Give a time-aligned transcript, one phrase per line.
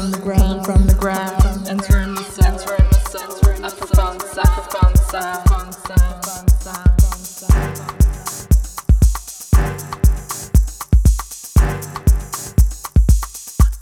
[0.00, 1.68] from the ground, from the ground.
[1.68, 4.96] Entering the sound, entering the sound, upper bound, sacrifound.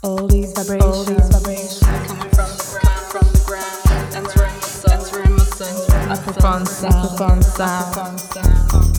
[0.03, 4.65] All these vibrations, all these vibrations coming from the ground, from the ground, entering the
[4.65, 8.98] sound, entering the sound, upper bound, sacrifound sound, sound, sound.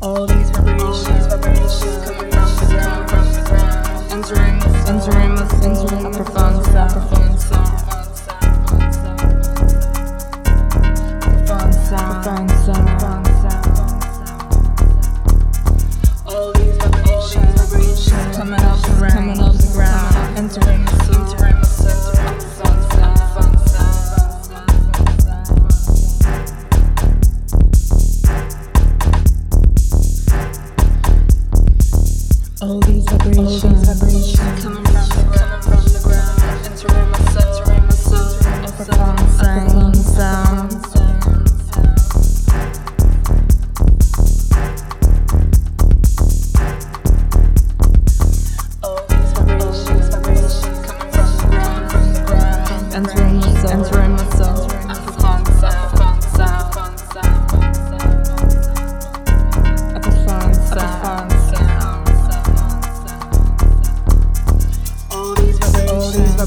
[0.00, 6.64] All these vibrations, vibrations coming from the ground, entering us, entering us, entering a profound
[6.64, 7.17] profound.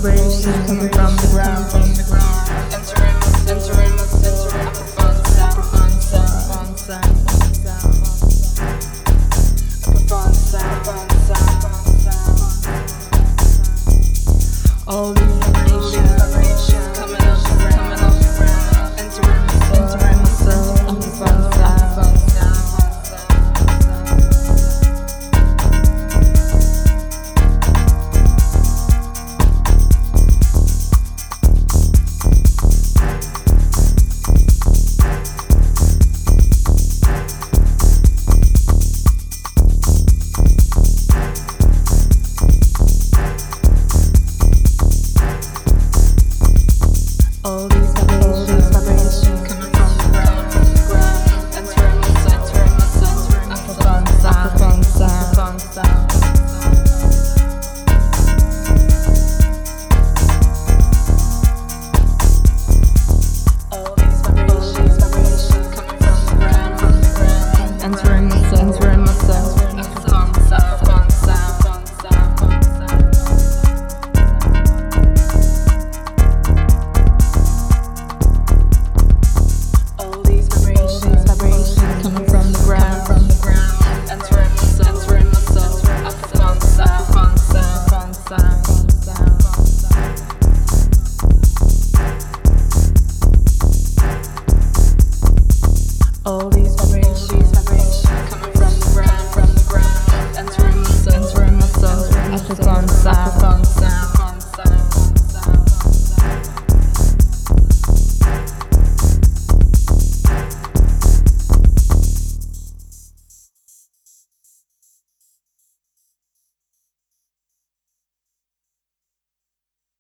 [0.01, 1.80] vibration coming from the ground.